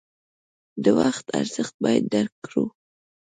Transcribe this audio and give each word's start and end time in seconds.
د 0.83 0.85
وخت 0.99 1.25
ارزښت 1.39 1.75
باید 1.83 2.03
درک 2.13 2.33
کړو. 2.45 2.63